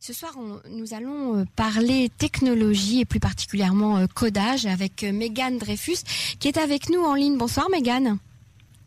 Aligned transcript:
Ce 0.00 0.12
soir, 0.12 0.32
nous 0.70 0.94
allons 0.94 1.38
euh, 1.38 1.44
parler 1.56 2.08
technologie 2.08 3.00
et 3.00 3.04
plus 3.04 3.18
particulièrement 3.18 3.98
euh, 3.98 4.06
codage 4.06 4.64
avec 4.64 5.02
euh, 5.02 5.12
Mégane 5.12 5.58
Dreyfus 5.58 5.98
qui 6.38 6.46
est 6.46 6.56
avec 6.56 6.88
nous 6.88 7.00
en 7.00 7.14
ligne. 7.14 7.36
Bonsoir 7.36 7.68
Mégane. 7.68 8.18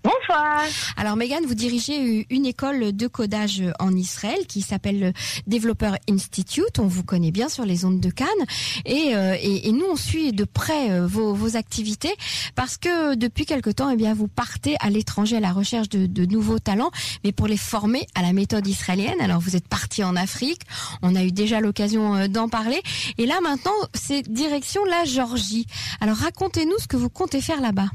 Bonsoir. 0.03 0.63
Alors 0.97 1.15
Megan, 1.15 1.45
vous 1.45 1.53
dirigez 1.53 2.25
une 2.31 2.47
école 2.47 2.91
de 2.91 3.05
codage 3.05 3.61
en 3.79 3.95
Israël 3.95 4.47
qui 4.47 4.61
s'appelle 4.61 5.13
Developer 5.45 5.91
Institute. 6.09 6.79
On 6.79 6.87
vous 6.87 7.03
connaît 7.03 7.29
bien 7.29 7.49
sur 7.49 7.65
les 7.65 7.85
ondes 7.85 7.99
de 7.99 8.09
Cannes 8.09 8.27
et, 8.85 9.15
euh, 9.15 9.35
nous 9.71 9.85
on 9.85 9.95
suit 9.95 10.31
de 10.31 10.43
près 10.43 10.89
euh, 10.89 11.05
vos, 11.05 11.35
vos, 11.35 11.55
activités 11.55 12.13
parce 12.55 12.77
que 12.77 13.13
depuis 13.13 13.45
quelque 13.45 13.69
temps, 13.69 13.91
eh 13.91 13.95
bien 13.95 14.15
vous 14.15 14.27
partez 14.27 14.75
à 14.79 14.89
l'étranger 14.89 15.37
à 15.37 15.39
la 15.39 15.51
recherche 15.51 15.89
de, 15.89 16.07
de, 16.07 16.25
nouveaux 16.25 16.59
talents, 16.59 16.91
mais 17.23 17.31
pour 17.31 17.47
les 17.47 17.57
former 17.57 18.07
à 18.15 18.23
la 18.23 18.33
méthode 18.33 18.65
israélienne. 18.65 19.21
Alors 19.21 19.39
vous 19.39 19.55
êtes 19.55 19.67
parti 19.67 20.03
en 20.03 20.15
Afrique, 20.15 20.61
on 21.03 21.15
a 21.15 21.23
eu 21.23 21.31
déjà 21.31 21.59
l'occasion 21.59 22.15
euh, 22.15 22.27
d'en 22.27 22.49
parler 22.49 22.81
et 23.19 23.27
là 23.27 23.39
maintenant 23.41 23.71
c'est 23.93 24.23
direction 24.23 24.83
la 24.85 25.05
Géorgie. 25.05 25.67
Alors 25.99 26.17
racontez-nous 26.17 26.79
ce 26.79 26.87
que 26.87 26.97
vous 26.97 27.09
comptez 27.09 27.41
faire 27.41 27.61
là-bas. 27.61 27.89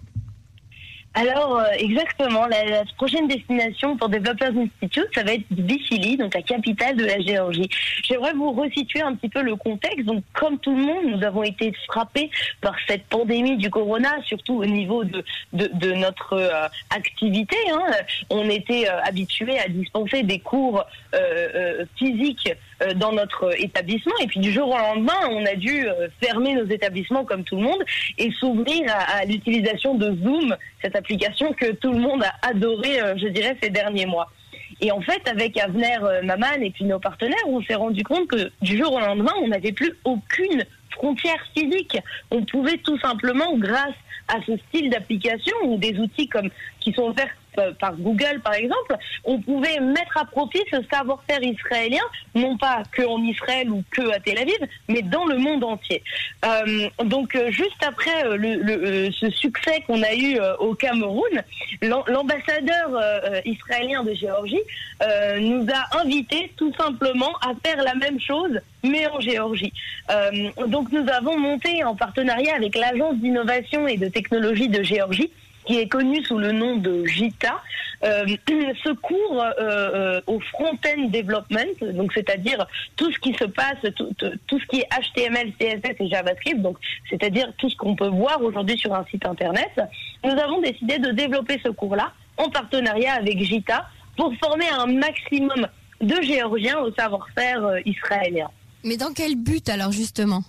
Alors, 1.19 1.59
euh, 1.59 1.65
exactement, 1.79 2.47
la, 2.47 2.85
prochaine 2.99 3.27
destination 3.27 3.97
pour 3.97 4.11
Developers 4.11 4.53
Institute, 4.55 5.09
ça 5.15 5.23
va 5.23 5.33
être 5.33 5.47
Bicili, 5.51 6.19
donc 6.19 6.35
la 6.35 6.43
capitale 6.43 6.95
de 6.95 7.07
la 7.07 7.19
Géorgie. 7.21 7.71
J'aimerais 8.03 8.35
vous 8.35 8.53
resituer 8.53 9.01
un 9.01 9.15
petit 9.15 9.31
peu 9.31 9.41
le 9.41 9.57
contexte. 9.57 10.05
Donc, 10.05 10.23
comme 10.35 10.59
tout 10.59 10.77
le 10.77 10.83
monde, 10.83 11.07
nous 11.07 11.25
avons 11.25 11.43
été 11.43 11.73
frappés 11.87 12.31
par 12.61 12.75
cette 12.87 13.07
pandémie 13.07 13.57
du 13.57 13.71
corona, 13.71 14.11
surtout 14.27 14.57
au 14.57 14.67
niveau 14.67 15.05
de, 15.05 15.25
de, 15.55 15.93
notre 15.93 16.35
euh, 16.35 16.69
activité. 16.95 17.57
Hein. 17.73 17.93
On 18.29 18.51
était 18.51 18.87
euh, 18.87 19.01
habitués 19.03 19.59
à 19.59 19.69
dispenser 19.69 20.23
des 20.23 20.41
cours 20.41 20.85
euh, 21.15 21.87
physiques 21.97 22.53
dans 22.97 23.13
notre 23.13 23.59
établissement, 23.59 24.13
et 24.21 24.27
puis 24.27 24.39
du 24.39 24.53
jour 24.53 24.69
au 24.69 24.77
lendemain, 24.77 25.19
on 25.31 25.47
a 25.47 25.55
dû 25.55 25.87
fermer 26.23 26.53
nos 26.53 26.67
établissements 26.67 27.25
comme 27.25 27.43
tout 27.43 27.57
le 27.57 27.63
monde 27.63 27.83
et 28.19 28.31
s'ouvrir 28.33 28.83
à, 28.91 29.21
à 29.21 29.25
l'utilisation 29.25 29.95
de 29.95 30.15
Zoom, 30.23 30.55
cette 30.83 30.95
application 31.07 31.53
que 31.53 31.73
tout 31.73 31.93
le 31.93 32.01
monde 32.01 32.25
a 32.25 32.49
adoré, 32.49 32.99
je 33.17 33.29
dirais, 33.29 33.57
ces 33.63 33.71
derniers 33.71 34.07
mois. 34.07 34.29
Et 34.81 34.91
en 34.91 35.01
fait, 35.01 35.27
avec 35.29 35.57
Avner 35.57 35.97
Maman 36.25 36.61
et 36.61 36.71
puis 36.71 36.85
nos 36.85 36.99
partenaires, 36.99 37.39
on 37.47 37.63
s'est 37.63 37.77
rendu 37.77 38.03
compte 38.03 38.27
que 38.27 38.51
du 38.61 38.77
jour 38.77 38.93
au 38.93 39.01
lendemain, 39.01 39.33
on 39.41 39.49
n'avait 39.49 39.73
plus 39.73 39.93
aucune 40.05 40.65
frontière 40.91 41.39
physique. 41.57 41.97
On 42.31 42.45
pouvait 42.45 42.79
tout 42.79 42.99
simplement, 42.99 43.57
grâce 43.57 43.95
à 44.29 44.39
ce 44.45 44.57
style 44.69 44.91
d'application 44.91 45.57
ou 45.65 45.79
des 45.79 45.97
outils 45.99 46.29
comme 46.29 46.51
qui 46.81 46.93
sont 46.93 47.05
offerts 47.05 47.31
par 47.79 47.97
Google 47.97 48.41
par 48.43 48.55
exemple, 48.55 48.97
on 49.25 49.41
pouvait 49.41 49.81
mettre 49.81 50.17
à 50.17 50.25
profit 50.25 50.63
ce 50.71 50.79
savoir-faire 50.91 51.43
israélien, 51.43 52.03
non 52.35 52.57
pas 52.57 52.83
que 52.93 53.03
en 53.03 53.19
Israël 53.23 53.71
ou 53.71 53.83
que 53.91 54.11
à 54.11 54.21
Tel 54.21 54.39
Aviv, 54.39 54.59
mais 54.89 55.03
dans 55.03 55.25
le 55.25 55.39
monde 55.39 55.65
entier. 55.65 56.03
Euh, 56.45 56.89
donc 57.05 57.35
euh, 57.35 57.51
juste 57.51 57.83
après 57.87 58.25
euh, 58.25 59.11
ce 59.13 59.31
succès 59.31 59.83
qu'on 59.87 60.03
a 60.03 60.15
eu 60.15 60.39
au 60.59 60.75
Cameroun, 60.75 61.43
l'ambassadeur 61.83 62.91
israélien 63.45 64.03
de 64.03 64.15
Géorgie 64.15 64.63
nous 65.41 65.67
a 65.73 66.01
invités 66.01 66.53
tout 66.57 66.73
simplement 66.75 67.33
à 67.41 67.53
faire 67.65 67.83
la 67.83 67.95
même 67.95 68.21
chose 68.21 68.61
mais 68.87 69.07
en 69.09 69.21
Géorgie. 69.21 69.73
Euh, 70.11 70.51
donc 70.67 70.93
nous 70.93 71.07
avons 71.09 71.39
monté 71.39 71.85
en 71.85 71.95
partenariat 71.95 72.55
avec 72.55 72.77
l'agence 72.77 73.17
d'innovation 73.17 73.87
et 73.87 73.97
de 73.97 74.09
technologie 74.09 74.69
de 74.69 74.83
Géorgie 74.83 75.31
qui 75.67 75.79
est 75.79 75.89
connu 75.89 76.25
sous 76.25 76.39
le 76.39 76.53
nom 76.53 76.77
de 76.77 77.05
JITA, 77.05 77.61
euh, 78.05 78.27
ce 78.85 78.93
cours 78.95 79.45
euh, 79.59 80.21
au 80.27 80.41
front-end 80.41 81.09
development, 81.09 81.95
donc 81.95 82.13
c'est-à-dire 82.13 82.67
tout 82.97 83.11
ce 83.13 83.19
qui 83.19 83.35
se 83.35 83.45
passe, 83.45 83.77
tout, 83.97 84.11
tout, 84.47 84.61
ce 84.61 84.67
qui 84.67 84.81
est 84.81 84.89
HTML, 84.89 85.53
CSS 85.59 85.97
et 86.01 86.09
JavaScript, 86.09 86.61
donc 86.63 86.79
c'est-à-dire 87.11 87.53
tout 87.59 87.69
ce 87.69 87.77
qu'on 87.77 87.97
peut 87.97 88.09
voir 88.09 88.41
aujourd'hui 88.43 88.79
sur 88.79 88.95
un 88.95 89.05
site 89.11 89.27
internet. 89.27 89.71
Nous 90.25 90.33
avons 90.39 90.61
décidé 90.61 90.99
de 90.99 91.11
développer 91.11 91.61
ce 91.65 91.71
cours-là 91.71 92.13
en 92.37 92.49
partenariat 92.49 93.15
avec 93.15 93.43
JITA 93.43 93.87
pour 94.17 94.33
former 94.43 94.69
un 94.69 94.87
maximum 94.87 95.67
de 96.01 96.23
Géorgiens 96.23 96.79
au 96.81 96.93
savoir-faire 96.93 97.79
israélien. 97.85 98.49
Mais 98.85 98.97
dans 98.97 99.13
quel 99.13 99.37
but 99.37 99.69
alors 99.69 99.93
justement? 99.93 100.43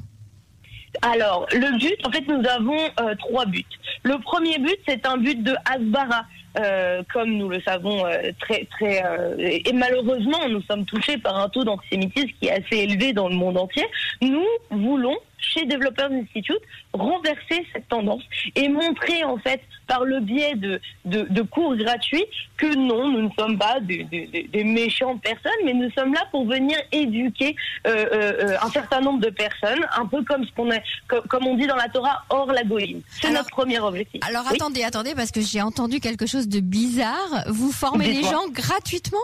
Alors, 1.01 1.45
le 1.51 1.77
but, 1.77 1.95
en 2.05 2.11
fait, 2.11 2.27
nous 2.27 2.47
avons 2.47 2.79
euh, 2.99 3.15
trois 3.15 3.45
buts. 3.45 3.65
Le 4.03 4.17
premier 4.19 4.57
but, 4.59 4.77
c'est 4.87 5.05
un 5.05 5.17
but 5.17 5.41
de 5.43 5.55
Asbara. 5.65 6.25
Euh, 6.59 7.03
comme 7.13 7.33
nous 7.33 7.49
le 7.49 7.61
savons 7.61 8.03
euh, 8.07 8.31
très 8.39 8.65
très 8.71 9.03
et 9.37 9.71
malheureusement 9.73 10.49
nous 10.49 10.61
sommes 10.63 10.85
touchés 10.85 11.19
par 11.19 11.37
un 11.37 11.49
taux 11.49 11.63
d'antisémitisme 11.63 12.29
qui 12.41 12.47
est 12.47 12.51
assez 12.51 12.77
élevé 12.77 13.13
dans 13.13 13.29
le 13.29 13.35
monde 13.35 13.59
entier. 13.59 13.85
Nous 14.23 14.43
voulons 14.71 15.15
chez 15.37 15.65
Developers 15.65 16.11
Institute 16.11 16.61
renverser 16.93 17.65
cette 17.73 17.87
tendance 17.87 18.23
et 18.55 18.69
montrer 18.69 19.23
en 19.23 19.37
fait 19.37 19.61
par 19.87 20.03
le 20.03 20.19
biais 20.19 20.55
de, 20.55 20.81
de, 21.05 21.21
de 21.29 21.41
cours 21.41 21.75
gratuits 21.75 22.25
que 22.57 22.75
non, 22.75 23.07
nous 23.07 23.21
ne 23.21 23.29
sommes 23.37 23.57
pas 23.57 23.79
des, 23.79 24.03
des, 24.03 24.49
des, 24.51 24.63
méchantes 24.63 25.21
personnes, 25.21 25.51
mais 25.63 25.73
nous 25.73 25.89
sommes 25.91 26.13
là 26.13 26.23
pour 26.31 26.45
venir 26.45 26.77
éduquer 26.91 27.55
euh, 27.85 28.05
euh, 28.11 28.57
un 28.61 28.69
certain 28.69 28.99
nombre 28.99 29.21
de 29.21 29.29
personnes, 29.29 29.85
un 29.95 30.05
peu 30.05 30.23
comme 30.23 30.45
ce 30.45 30.51
qu'on 30.53 30.71
est, 30.71 30.83
comme, 31.07 31.21
comme, 31.27 31.47
on 31.47 31.55
dit 31.55 31.67
dans 31.67 31.75
la 31.75 31.87
Torah, 31.87 32.25
hors 32.29 32.51
la 32.51 32.63
goïne. 32.63 33.01
C'est 33.09 33.31
notre 33.31 33.49
premier 33.49 33.79
objectif. 33.79 34.21
Alors 34.27 34.43
oui 34.49 34.57
attendez, 34.57 34.83
attendez, 34.83 35.15
parce 35.15 35.31
que 35.31 35.41
j'ai 35.41 35.61
entendu 35.61 35.99
quelque 35.99 36.25
chose 36.25 36.47
de 36.47 36.59
bizarre. 36.59 37.43
Vous 37.47 37.71
formez 37.71 38.11
les 38.11 38.23
gens 38.23 38.47
gratuitement? 38.49 39.23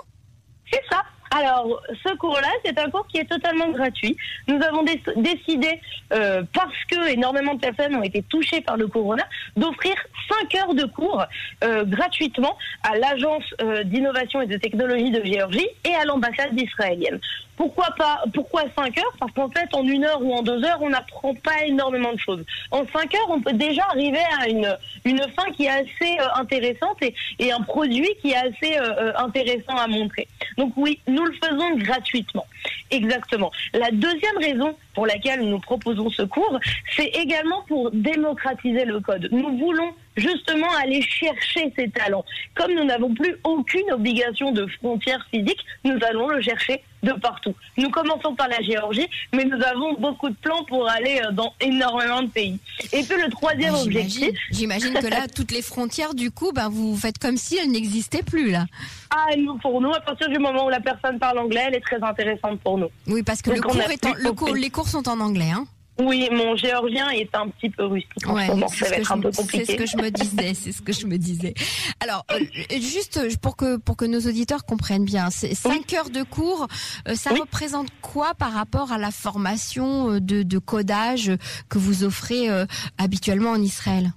C'est 0.71 0.83
ça. 0.89 1.03
Alors, 1.35 1.81
ce 2.05 2.13
cours-là, 2.15 2.49
c'est 2.63 2.77
un 2.77 2.89
cours 2.91 3.07
qui 3.07 3.17
est 3.17 3.25
totalement 3.25 3.69
gratuit. 3.69 4.15
Nous 4.47 4.61
avons 4.61 4.83
décidé, 5.15 5.81
euh, 6.13 6.43
parce 6.53 6.77
que 6.91 7.11
énormément 7.11 7.55
de 7.55 7.59
personnes 7.59 7.95
ont 7.95 8.03
été 8.03 8.21
touchées 8.21 8.61
par 8.61 8.77
le 8.77 8.87
corona, 8.87 9.23
d'offrir 9.57 9.95
5 10.29 10.55
heures 10.55 10.75
de 10.75 10.85
cours 10.85 11.25
euh, 11.63 11.85
gratuitement 11.85 12.55
à 12.83 12.97
l'Agence 12.97 13.43
euh, 13.61 13.83
d'innovation 13.83 14.41
et 14.41 14.47
de 14.47 14.57
technologie 14.57 15.09
de 15.09 15.23
Géorgie 15.23 15.67
et 15.85 15.95
à 15.95 16.05
l'ambassade 16.05 16.59
israélienne. 16.59 17.19
Pourquoi 17.55 17.87
pas 17.97 18.23
Pourquoi 18.33 18.63
5 18.75 18.97
heures? 18.97 19.13
Parce 19.19 19.31
qu'en 19.33 19.49
fait, 19.49 19.67
en 19.73 19.83
une 19.83 20.03
heure 20.03 20.21
ou 20.21 20.33
en 20.33 20.41
deux 20.41 20.63
heures, 20.63 20.79
on 20.81 20.89
n'apprend 20.89 21.33
pas 21.35 21.65
énormément 21.65 22.11
de 22.13 22.19
choses. 22.19 22.43
En 22.71 22.85
5 22.85 23.13
heures, 23.15 23.29
on 23.29 23.41
peut 23.41 23.53
déjà 23.53 23.83
arriver 23.89 24.23
à 24.39 24.49
une, 24.49 24.75
une 25.05 25.21
fin 25.35 25.51
qui 25.51 25.65
est 25.65 25.69
assez 25.69 26.19
euh, 26.19 26.27
intéressante 26.35 27.01
et, 27.01 27.13
et, 27.39 27.51
un 27.51 27.61
produit 27.61 28.09
qui 28.21 28.31
est 28.31 28.37
assez 28.37 28.77
euh, 28.77 29.13
intéressant 29.17 29.77
à 29.77 29.87
montrer. 29.87 30.27
Donc 30.57 30.73
oui, 30.77 30.99
nous 31.07 31.23
le 31.23 31.33
faisons 31.33 31.75
gratuitement. 31.77 32.45
Exactement. 32.89 33.51
La 33.73 33.91
deuxième 33.91 34.37
raison 34.39 34.75
pour 34.93 35.05
laquelle 35.05 35.41
nous 35.41 35.59
proposons 35.59 36.09
ce 36.09 36.23
cours, 36.23 36.59
c'est 36.95 37.07
également 37.07 37.63
pour 37.67 37.91
démocratiser 37.91 38.85
le 38.85 38.99
code. 38.99 39.29
Nous 39.31 39.57
voulons 39.57 39.93
justement 40.15 40.69
aller 40.81 41.01
chercher 41.01 41.73
ces 41.77 41.89
talents. 41.89 42.25
Comme 42.55 42.73
nous 42.73 42.83
n'avons 42.83 43.13
plus 43.13 43.35
aucune 43.43 43.91
obligation 43.91 44.51
de 44.51 44.65
frontières 44.79 45.25
physiques, 45.31 45.63
nous 45.83 45.97
allons 46.07 46.27
le 46.27 46.41
chercher 46.41 46.81
de 47.03 47.11
partout. 47.11 47.53
Nous 47.77 47.89
commençons 47.89 48.33
par 48.33 48.47
la 48.47 48.61
Géorgie, 48.61 49.07
mais 49.33 49.43
nous 49.43 49.61
avons 49.61 49.93
beaucoup 49.99 50.29
de 50.29 50.35
plans 50.35 50.63
pour 50.65 50.89
aller 50.89 51.21
dans 51.33 51.53
énormément 51.59 52.23
de 52.23 52.29
pays. 52.29 52.59
Et 52.93 53.03
puis 53.03 53.21
le 53.21 53.29
troisième 53.29 53.75
ah, 53.75 53.81
objectif... 53.81 54.31
J'imagine 54.51 54.93
que 54.93 55.07
là, 55.07 55.27
toutes 55.35 55.51
les 55.51 55.61
frontières, 55.61 56.13
du 56.13 56.31
coup, 56.31 56.51
ben, 56.53 56.69
vous 56.69 56.95
faites 56.95 57.17
comme 57.17 57.37
si 57.37 57.57
elles 57.57 57.71
n'existaient 57.71 58.23
plus, 58.23 58.51
là. 58.51 58.65
Ah, 59.09 59.35
nous, 59.37 59.57
pour 59.57 59.81
nous, 59.81 59.93
à 59.93 59.99
partir 59.99 60.29
du 60.29 60.39
moment 60.39 60.65
où 60.65 60.69
la 60.69 60.79
personne 60.79 61.19
parle 61.19 61.39
anglais, 61.39 61.65
elle 61.67 61.75
est 61.75 61.81
très 61.81 62.01
intéressante 62.01 62.59
pour 62.61 62.77
nous. 62.77 62.89
Oui, 63.07 63.21
parce 63.21 63.41
que 63.41 63.51
le 63.51 63.61
cours, 63.61 63.75
est 63.77 64.05
en, 64.05 64.13
le 64.13 64.31
cours, 64.31 64.55
les 64.55 64.69
cours 64.69 64.87
sont 64.87 65.07
en 65.07 65.19
anglais, 65.19 65.51
hein 65.53 65.65
oui, 65.99 66.27
mon 66.31 66.55
géorgien 66.55 67.09
est 67.09 67.33
un 67.35 67.49
petit 67.49 67.69
peu 67.69 67.85
rustique 67.85 68.27
en 68.27 68.33
ouais, 68.33 68.47
ce 68.47 68.51
moment. 68.51 68.67
Ça 68.67 68.89
va 68.89 68.95
être 68.95 69.11
un 69.11 69.19
peu 69.19 69.31
compliqué. 69.31 69.65
C'est 69.65 69.73
ce 69.73 69.77
que 69.77 69.85
je 69.85 69.97
me 69.97 70.09
disais. 70.09 70.53
C'est 70.55 70.71
ce 70.71 70.81
que 70.81 70.91
je 70.91 71.05
me 71.05 71.17
disais. 71.17 71.53
Alors, 71.99 72.25
euh, 72.31 72.39
juste 72.71 73.39
pour 73.41 73.55
que 73.55 73.77
pour 73.77 73.95
que 73.95 74.05
nos 74.05 74.21
auditeurs 74.21 74.65
comprennent 74.65 75.05
bien, 75.05 75.29
c'est 75.29 75.53
oui. 75.65 75.85
heures 75.95 76.09
de 76.09 76.23
cours. 76.23 76.67
Euh, 77.07 77.15
ça 77.15 77.31
oui. 77.33 77.39
représente 77.41 77.89
quoi 78.01 78.33
par 78.33 78.53
rapport 78.53 78.91
à 78.91 78.97
la 78.97 79.11
formation 79.11 80.19
de, 80.19 80.43
de 80.43 80.57
codage 80.57 81.31
que 81.69 81.77
vous 81.77 82.03
offrez 82.03 82.49
euh, 82.49 82.65
habituellement 82.97 83.51
en 83.51 83.61
Israël? 83.61 84.13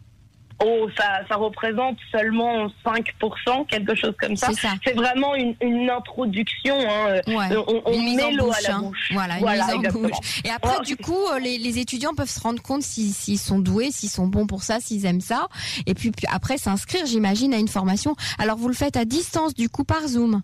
Oh, 0.65 0.89
ça, 0.97 1.21
ça 1.29 1.37
représente 1.37 1.99
seulement 2.11 2.67
5%, 2.85 3.67
quelque 3.69 3.95
chose 3.95 4.15
comme 4.19 4.37
ça. 4.37 4.49
C'est 4.85 4.95
vraiment 4.95 5.35
une, 5.35 5.55
une 5.61 5.91
introduction. 5.91 6.77
Hein. 6.89 7.21
Ouais. 7.27 7.57
On, 7.69 7.83
on 7.85 7.93
une 7.93 8.17
met 8.17 8.33
l'eau 8.33 8.51
à 8.51 8.61
la 8.69 8.77
hein. 8.77 8.91
Voilà, 9.11 9.35
une 9.35 9.41
voilà, 9.41 9.67
mise 9.67 9.89
en 9.89 9.93
bouche. 9.93 10.43
Et 10.45 10.51
après, 10.51 10.77
Oh, 10.79 10.83
du 10.83 10.97
coup, 10.97 11.15
les, 11.41 11.59
les, 11.59 11.79
étudiants 11.79 12.15
peuvent 12.15 12.31
se 12.31 12.41
rendre 12.41 12.61
compte 12.63 12.83
s'ils 12.83 13.13
si, 13.13 13.37
sont 13.37 13.59
doués, 13.59 13.91
s'ils 13.91 14.09
sont 14.09 14.27
bons 14.27 14.47
pour 14.47 14.63
ça, 14.63 14.81
s'ils 14.81 15.07
aiment 15.07 15.21
ça. 15.21 15.49
Et 15.87 15.95
puis, 15.95 16.11
puis 16.11 16.27
après, 16.31 16.59
s'inscrire, 16.59 17.07
j'imagine, 17.07 17.55
à 17.55 17.59
une 17.59 17.69
formation. 17.69 18.17
Alors, 18.39 18.57
vous 18.57 18.69
le 18.69 18.75
faites 18.75 18.97
à 18.97 19.05
distance, 19.05 19.55
du 19.55 19.69
coup, 19.69 19.85
par 19.85 20.07
Zoom 20.09 20.43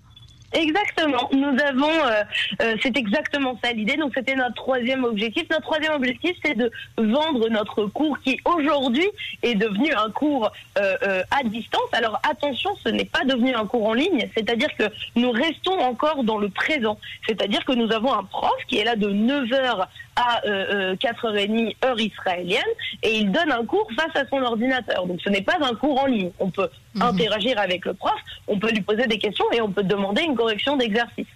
Exactement. 0.52 1.30
Nous 1.32 1.56
avons, 1.64 1.90
euh, 1.90 2.22
euh, 2.60 2.76
c'est 2.82 2.96
exactement 2.96 3.58
ça 3.62 3.72
l'idée. 3.72 3.96
Donc 3.96 4.12
c'était 4.14 4.34
notre 4.34 4.54
troisième 4.54 5.04
objectif. 5.04 5.44
Notre 5.50 5.62
troisième 5.62 5.94
objectif, 5.94 6.36
c'est 6.44 6.56
de 6.56 6.70
vendre 6.98 7.48
notre 7.48 7.86
cours 7.86 8.18
qui 8.20 8.38
aujourd'hui 8.44 9.08
est 9.42 9.54
devenu 9.54 9.92
un 9.94 10.10
cours 10.10 10.52
euh, 10.78 11.22
à 11.30 11.42
distance. 11.44 11.88
Alors 11.92 12.20
attention, 12.28 12.70
ce 12.84 12.90
n'est 12.90 13.06
pas 13.06 13.24
devenu 13.24 13.54
un 13.54 13.66
cours 13.66 13.86
en 13.86 13.94
ligne. 13.94 14.28
C'est-à-dire 14.36 14.68
que 14.78 14.84
nous 15.16 15.30
restons 15.30 15.78
encore 15.78 16.22
dans 16.24 16.38
le 16.38 16.50
présent. 16.50 16.98
C'est-à-dire 17.26 17.64
que 17.64 17.72
nous 17.72 17.90
avons 17.92 18.12
un 18.12 18.24
prof 18.24 18.52
qui 18.68 18.78
est 18.78 18.84
là 18.84 18.96
de 18.96 19.08
9h 19.08 19.86
à 20.16 20.42
4h30 20.44 21.76
heure 21.84 21.98
israélienne 21.98 22.60
et 23.02 23.16
il 23.16 23.32
donne 23.32 23.50
un 23.50 23.64
cours 23.64 23.88
face 23.96 24.14
à 24.14 24.28
son 24.28 24.42
ordinateur. 24.42 25.06
Donc 25.06 25.20
ce 25.22 25.30
n'est 25.30 25.42
pas 25.42 25.56
un 25.62 25.74
cours 25.74 26.02
en 26.02 26.06
ligne. 26.06 26.30
On 26.38 26.50
peut 26.50 26.68
mhm. 26.94 27.02
interagir 27.02 27.58
avec 27.58 27.84
le 27.84 27.94
prof, 27.94 28.14
on 28.48 28.58
peut 28.58 28.70
lui 28.70 28.80
poser 28.80 29.06
des 29.06 29.18
questions 29.18 29.44
et 29.52 29.60
on 29.60 29.70
peut 29.70 29.82
demander 29.82 30.22
une 30.22 30.34
correction 30.34 30.76
d'exercice. 30.76 31.26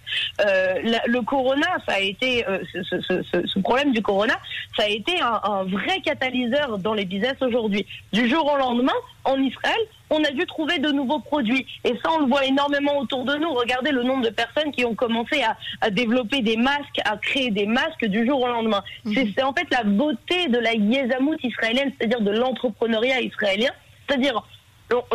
Euh, 0.45 0.75
le 1.05 1.21
corona, 1.21 1.67
ça 1.87 1.95
a 1.95 1.99
été 1.99 2.47
euh, 2.47 2.59
ce, 2.73 3.01
ce, 3.01 3.45
ce, 3.45 3.59
problème 3.59 3.91
du 3.91 4.01
corona, 4.01 4.35
ça 4.75 4.83
a 4.83 4.87
été 4.87 5.19
un, 5.21 5.39
un 5.43 5.63
vrai 5.63 6.01
catalyseur 6.01 6.77
dans 6.77 6.93
les 6.93 7.05
business 7.05 7.35
aujourd'hui. 7.41 7.85
Du 8.13 8.29
jour 8.29 8.51
au 8.51 8.57
lendemain, 8.57 8.93
en 9.23 9.37
Israël, 9.41 9.77
on 10.09 10.23
a 10.23 10.31
dû 10.31 10.45
trouver 10.45 10.79
de 10.79 10.89
nouveaux 10.89 11.19
produits. 11.19 11.65
Et 11.83 11.93
ça, 12.03 12.09
on 12.15 12.19
le 12.19 12.27
voit 12.27 12.45
énormément 12.45 12.97
autour 12.97 13.25
de 13.25 13.35
nous. 13.35 13.53
Regardez 13.53 13.91
le 13.91 14.03
nombre 14.03 14.23
de 14.23 14.29
personnes 14.29 14.71
qui 14.71 14.85
ont 14.85 14.95
commencé 14.95 15.41
à, 15.43 15.57
à 15.81 15.89
développer 15.89 16.41
des 16.41 16.55
masques, 16.55 17.01
à 17.03 17.17
créer 17.17 17.51
des 17.51 17.65
masques 17.65 18.05
du 18.05 18.25
jour 18.25 18.41
au 18.41 18.47
lendemain. 18.47 18.83
Mhm. 19.05 19.33
C'est 19.35 19.43
en 19.43 19.53
fait 19.53 19.67
la 19.71 19.83
beauté 19.83 20.47
de 20.47 20.57
la 20.57 20.73
yézamout 20.73 21.37
israélienne, 21.43 21.91
c'est-à-dire 21.97 22.21
de 22.21 22.31
l'entrepreneuriat 22.31 23.21
israélien. 23.21 23.71
C'est-à-dire, 24.07 24.45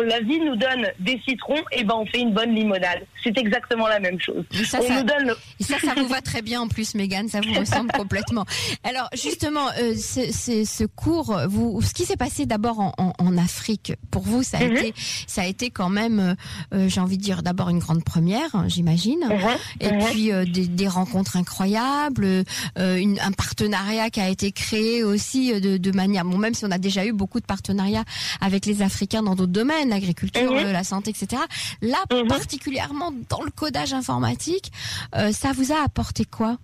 la 0.03 0.19
vie 0.19 0.39
nous 0.39 0.55
donne 0.55 0.87
des 0.99 1.19
citrons, 1.27 1.61
et 1.71 1.83
ben 1.83 1.95
on 1.97 2.05
fait 2.05 2.19
une 2.19 2.33
bonne 2.33 2.53
limonade. 2.53 3.05
C'est 3.23 3.37
exactement 3.37 3.87
la 3.87 3.99
même 3.99 4.19
chose. 4.19 4.43
ça, 4.51 4.79
ça, 4.81 5.79
ça, 5.79 5.93
vous 5.95 6.07
va 6.07 6.21
très 6.21 6.41
bien 6.41 6.61
en 6.61 6.67
plus, 6.67 6.95
Mégane, 6.95 7.27
ça 7.27 7.41
vous 7.41 7.53
ressemble 7.59 7.91
complètement. 7.97 8.45
Alors 8.83 9.09
justement, 9.13 9.67
euh, 9.79 9.95
ce, 9.95 10.31
ce, 10.65 10.83
cours, 10.85 11.39
vous, 11.47 11.81
ce 11.81 11.93
qui 11.93 12.05
s'est 12.05 12.17
passé 12.17 12.45
d'abord 12.45 12.79
en, 12.79 12.93
en, 12.97 13.37
Afrique, 13.37 13.93
pour 14.11 14.21
vous, 14.23 14.43
ça 14.43 14.57
a 14.57 14.65
mhm. 14.65 14.77
été, 14.77 14.93
ça 15.27 15.41
a 15.41 15.45
été 15.45 15.69
quand 15.69 15.89
même, 15.89 16.19
euh, 16.19 16.35
euh, 16.75 16.89
j'ai 16.89 17.01
envie 17.01 17.17
de 17.17 17.23
dire 17.23 17.41
d'abord 17.41 17.69
une 17.69 17.79
grande 17.79 18.03
première, 18.03 18.53
hein, 18.53 18.65
j'imagine, 18.67 19.25
mhm. 19.27 19.39
et 19.79 19.91
mhm. 19.91 20.05
puis 20.11 20.31
des, 20.51 20.67
des, 20.67 20.87
rencontres 20.87 21.37
incroyables, 21.37 22.43
une, 22.77 23.19
un 23.19 23.31
partenariat 23.31 24.09
qui 24.09 24.19
a 24.19 24.29
été 24.29 24.51
créé 24.51 25.03
aussi 25.03 25.59
de, 25.59 25.77
de 25.77 25.91
manière, 25.91 26.25
bon 26.25 26.37
même 26.37 26.53
si 26.53 26.65
on 26.65 26.71
a 26.71 26.77
déjà 26.77 27.05
eu 27.05 27.13
beaucoup 27.13 27.39
de 27.39 27.45
partenariats 27.45 28.03
avec 28.41 28.65
les 28.65 28.81
Africains 28.81 29.23
dans 29.23 29.35
d'autres 29.35 29.51
l'agriculture, 29.63 30.51
mhm. 30.51 30.71
la 30.71 30.83
santé, 30.83 31.11
etc. 31.11 31.41
Là, 31.81 31.97
mhm. 32.11 32.27
particulièrement 32.27 33.11
dans 33.29 33.41
le 33.41 33.51
codage 33.51 33.93
informatique, 33.93 34.71
euh, 35.15 35.31
ça 35.31 35.51
vous 35.53 35.71
a 35.71 35.83
apporté 35.83 36.25
quoi? 36.25 36.57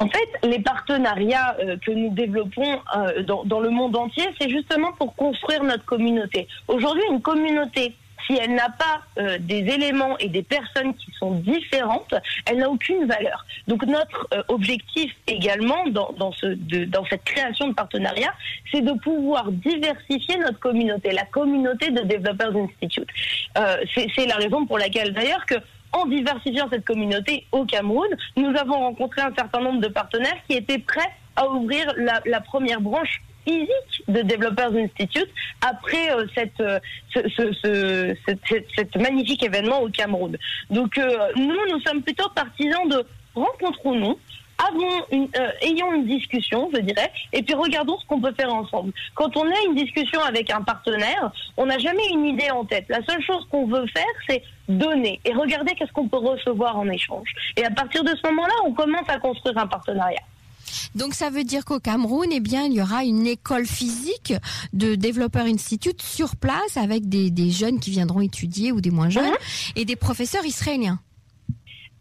En 0.00 0.08
fait, 0.08 0.46
les 0.48 0.60
partenariats 0.60 1.56
euh, 1.58 1.76
que 1.84 1.90
nous 1.90 2.10
développons 2.10 2.80
euh, 2.96 3.22
dans, 3.24 3.60
le 3.60 3.70
monde 3.70 3.96
entier, 3.96 4.24
c'est 4.40 4.48
justement 4.48 4.92
pour 4.92 5.16
construire 5.16 5.64
notre 5.64 5.84
communauté. 5.84 6.46
Aujourd'hui, 6.68 7.02
une 7.10 7.20
communauté 7.20 7.96
si 8.28 8.36
elle 8.36 8.54
n'a 8.54 8.68
pas 8.68 9.00
euh, 9.18 9.38
des 9.40 9.58
éléments 9.58 10.16
et 10.18 10.28
des 10.28 10.42
personnes 10.42 10.94
qui 10.94 11.10
sont 11.18 11.32
différentes, 11.32 12.14
elle 12.46 12.58
n'a 12.58 12.68
aucune 12.68 13.06
valeur. 13.06 13.44
Donc 13.66 13.84
notre 13.86 14.28
euh, 14.34 14.42
objectif 14.48 15.12
également 15.26 15.86
dans, 15.88 16.12
dans, 16.18 16.32
ce, 16.32 16.46
dans 16.86 17.04
cette 17.06 17.24
création 17.24 17.68
de 17.68 17.74
partenariat, 17.74 18.32
c'est 18.70 18.82
de 18.82 18.92
pouvoir 18.92 19.50
diversifier 19.50 20.36
notre 20.38 20.58
communauté, 20.58 21.10
la 21.12 21.24
communauté 21.24 21.90
de 21.90 22.02
Developers 22.02 22.54
Institute. 22.56 23.08
Euh, 23.56 23.76
c'est 23.94 24.26
la 24.26 24.36
raison 24.36 24.66
pour 24.66 24.78
laquelle 24.78 25.12
d'ailleurs 25.12 25.44
que 25.46 25.56
en 25.92 26.04
diversifiant 26.04 26.68
cette 26.70 26.84
communauté 26.84 27.46
au 27.50 27.64
Cameroun, 27.64 28.08
nous 28.36 28.54
avons 28.58 28.78
rencontré 28.78 29.22
un 29.22 29.34
certain 29.34 29.60
nombre 29.60 29.80
de 29.80 29.88
partenaires 29.88 30.36
qui 30.46 30.54
étaient 30.54 30.78
prêts 30.78 31.10
à 31.34 31.48
ouvrir 31.48 31.94
la 31.96 32.40
première 32.42 32.82
branche 32.82 33.22
de 34.08 34.22
Developers 34.22 34.74
Institute 34.74 35.28
après 35.60 36.12
euh, 36.12 36.26
cette, 36.34 36.60
euh, 36.60 36.78
ce, 37.14 38.98
magnifique 38.98 39.42
événement 39.42 39.82
au 39.82 39.88
Cameroun. 39.88 40.36
Donc 40.70 40.98
euh, 40.98 41.28
nous, 41.36 41.56
nous 41.70 41.80
sommes 41.86 42.02
plutôt 42.02 42.28
partisans 42.30 42.88
de 42.88 43.04
rencontrons-nous, 43.34 44.18
avons 44.66 45.04
une, 45.12 45.28
ayons 45.62 45.92
une 45.94 46.06
discussion, 46.06 46.68
je 46.74 46.80
dirais, 46.80 47.12
et 47.32 47.42
puis 47.42 47.54
regardons 47.54 47.96
ce 47.98 48.06
qu'on 48.06 48.20
peut 48.20 48.34
faire 48.36 48.52
ensemble. 48.52 48.92
Quand 49.14 49.36
on 49.36 49.44
a 49.44 49.54
une 49.68 49.76
discussion 49.76 50.20
avec 50.22 50.50
un 50.50 50.62
partenaire, 50.62 51.30
on 51.56 51.66
n'a 51.66 51.78
jamais 51.78 52.08
une 52.10 52.24
idée 52.24 52.50
en 52.50 52.64
tête. 52.64 52.86
La 52.88 53.00
seule 53.08 53.22
chose 53.22 53.46
qu'on 53.50 53.66
veut 53.66 53.86
faire, 53.86 54.04
c'est 54.28 54.42
donner 54.68 55.20
et 55.24 55.32
regarder 55.32 55.74
qu'est-ce 55.74 55.92
qu'on 55.92 56.08
peut 56.08 56.18
recevoir 56.18 56.76
en 56.76 56.88
échange. 56.88 57.28
Et 57.56 57.64
à 57.64 57.70
partir 57.70 58.02
de 58.02 58.10
ce 58.10 58.26
moment-là, 58.28 58.54
on 58.64 58.72
commence 58.72 59.08
à 59.08 59.18
construire 59.18 59.56
un 59.58 59.68
partenariat. 59.68 60.22
Donc 60.94 61.14
ça 61.14 61.30
veut 61.30 61.44
dire 61.44 61.64
qu'au 61.64 61.80
Cameroun, 61.80 62.28
eh 62.32 62.40
bien, 62.40 62.64
il 62.64 62.72
y 62.72 62.82
aura 62.82 63.04
une 63.04 63.26
école 63.26 63.66
physique 63.66 64.34
de 64.72 64.94
Developer 64.94 65.40
Institute 65.40 66.02
sur 66.02 66.36
place 66.36 66.76
avec 66.76 67.08
des, 67.08 67.50
jeunes 67.50 67.80
qui 67.80 67.90
viendront 67.90 68.20
étudier 68.20 68.72
ou 68.72 68.80
des 68.80 68.90
moins 68.90 69.08
jeunes 69.08 69.24
mhm. 69.24 69.76
et 69.76 69.84
des 69.84 69.96
professeurs 69.96 70.44
israéliens. 70.44 70.98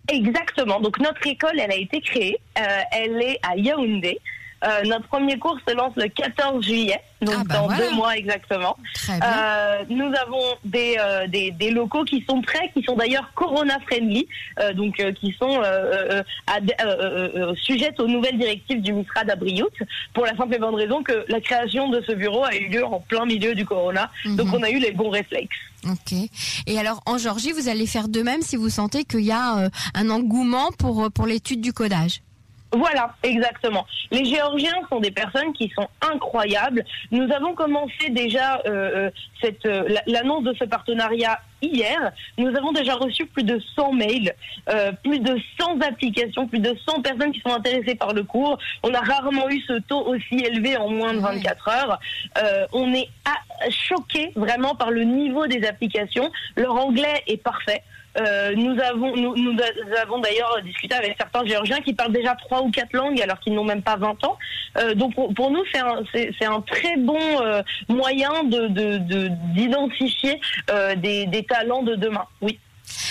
Exactement. 0.09 0.79
Donc 0.79 0.99
notre 0.99 1.25
école, 1.27 1.59
elle 1.59 1.71
a 1.71 1.75
été 1.75 2.01
créée. 2.01 2.37
Euh, 2.57 2.79
elle 2.91 3.21
est 3.21 3.39
à 3.43 3.57
Yaoundé. 3.57 4.19
Euh, 4.63 4.83
notre 4.85 5.07
premier 5.07 5.37
cours 5.37 5.57
se 5.67 5.73
lance 5.73 5.93
le 5.95 6.07
14 6.07 6.65
juillet, 6.65 6.99
donc 7.21 7.35
ah, 7.37 7.43
bah 7.45 7.55
dans 7.55 7.67
deux 7.67 7.91
mois 7.91 8.17
exactement. 8.17 8.75
Euh, 9.09 9.83
nous 9.89 10.11
avons 10.19 10.55
des, 10.65 10.95
euh, 10.99 11.27
des, 11.27 11.51
des, 11.51 11.69
locaux 11.69 12.03
qui 12.03 12.23
sont 12.27 12.41
prêts, 12.41 12.71
qui 12.73 12.83
sont 12.83 12.95
d'ailleurs 12.95 13.31
corona 13.35 13.79
friendly, 13.81 14.27
euh, 14.59 14.73
donc 14.73 14.95
qui 15.19 15.35
sont 15.39 15.61
sujettes 17.55 17.99
aux 17.99 18.07
nouvelles 18.07 18.37
directives 18.37 18.81
du 18.81 18.93
MISRA 18.93 19.25
d'Abriout, 19.25 19.69
pour 20.13 20.25
la 20.25 20.35
simple 20.35 20.55
et 20.55 20.59
bonne 20.59 20.75
raison 20.75 21.03
que 21.03 21.25
la 21.27 21.39
création 21.39 21.89
de 21.89 22.01
ce 22.01 22.13
bureau 22.13 22.43
a 22.43 22.55
eu 22.55 22.67
lieu 22.67 22.85
en 22.85 22.99
plein 22.99 23.25
milieu 23.25 23.53
du 23.53 23.65
corona, 23.65 24.11
donc 24.25 24.47
mhm. 24.47 24.55
on 24.55 24.63
a 24.63 24.69
eu 24.71 24.79
les 24.79 24.91
bons 24.91 25.09
réflexes. 25.09 25.57
Ok. 25.85 26.13
Et 26.65 26.79
alors 26.79 27.01
en 27.05 27.19
Georgie, 27.19 27.51
vous 27.51 27.69
allez 27.69 27.85
faire 27.85 28.07
de 28.07 28.21
même 28.21 28.41
si 28.41 28.55
vous 28.55 28.69
sentez 28.69 29.03
qu'il 29.03 29.21
y 29.21 29.31
a 29.31 29.69
un 29.93 30.09
engouement 30.09 30.71
pour 30.71 31.11
pour 31.11 31.27
l'étude 31.27 31.61
du 31.61 31.73
codage? 31.73 32.21
Voilà, 32.73 33.15
exactement. 33.23 33.85
Les 34.11 34.25
Géorgiens 34.25 34.81
sont 34.89 34.99
des 34.99 35.11
personnes 35.11 35.53
qui 35.53 35.71
sont 35.73 35.87
incroyables. 36.01 36.83
Nous 37.11 37.31
avons 37.31 37.53
commencé 37.53 38.09
déjà 38.09 38.61
euh, 38.65 39.07
euh 39.07 39.09
cette 39.41 39.65
euh, 39.67 39.87
l'annonce 40.07 40.43
de 40.43 40.53
ce 40.55 40.65
partenariat 40.65 41.39
hier. 41.61 42.11
Nous 42.37 42.49
avons 42.55 42.71
déjà 42.71 42.95
reçu 42.95 43.25
plus 43.25 43.43
de 43.43 43.61
100 43.75 43.93
mails, 43.93 44.33
euh, 44.69 44.91
plus 45.03 45.19
de 45.19 45.39
100 45.59 45.79
applications, 45.81 46.47
plus 46.47 46.59
de 46.59 46.75
100 46.87 47.01
personnes 47.03 47.31
qui 47.31 47.39
sont 47.39 47.53
intéressées 47.53 47.95
par 47.95 48.13
le 48.13 48.23
cours. 48.23 48.57
On 48.83 48.93
a 48.93 48.99
rarement 48.99 49.47
eu 49.49 49.61
ce 49.61 49.79
taux 49.79 50.05
aussi 50.05 50.39
élevé 50.43 50.75
en 50.75 50.89
moins 50.89 51.13
de 51.13 51.19
24 51.19 51.69
heures. 51.69 51.99
on 52.73 52.93
est 52.93 53.09
choqué 53.69 54.31
vraiment 54.35 54.75
par 54.75 54.91
le 54.91 55.03
niveau 55.03 55.47
des 55.47 55.65
applications. 55.65 56.31
Leur 56.55 56.75
anglais 56.75 57.23
est 57.27 57.41
parfait. 57.41 57.83
Euh, 58.19 58.53
nous 58.55 58.79
avons, 58.81 59.15
nous, 59.15 59.55
avons 60.01 60.19
d'ailleurs 60.19 60.59
discuté 60.63 60.95
avec 60.95 61.15
certains 61.19 61.45
Géorgiens 61.45 61.79
qui 61.81 61.93
parlent 61.93 62.13
déjà 62.13 62.35
trois 62.35 62.61
ou 62.61 62.71
quatre 62.71 62.93
langues 62.93 63.21
alors 63.21 63.39
qu'ils 63.39 63.53
n'ont 63.53 63.63
même 63.63 63.83
pas 63.83 63.95
20 63.95 64.23
ans. 64.25 64.37
Euh, 64.77 64.95
donc 64.95 65.13
pour, 65.35 65.51
nous, 65.51 65.63
c'est 65.71 65.79
un, 65.79 66.53
un 66.53 66.61
très 66.61 66.97
bon 66.97 67.19
euh, 67.41 67.61
moyen 67.89 68.43
de, 68.43 68.67
d'identifier 69.53 70.39
des, 70.97 71.25
des 71.27 71.43
talents 71.43 71.83
de 71.83 71.95
demain. 71.95 72.25
Oui, 72.41 72.59